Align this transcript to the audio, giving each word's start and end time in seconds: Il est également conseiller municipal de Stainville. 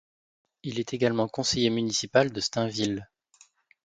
Il 0.63 0.79
est 0.79 0.95
également 0.95 1.27
conseiller 1.27 1.69
municipal 1.69 2.31
de 2.31 2.41
Stainville. 2.41 3.07